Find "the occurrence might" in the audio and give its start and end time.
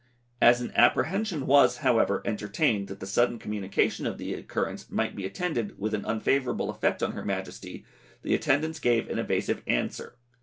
4.17-5.15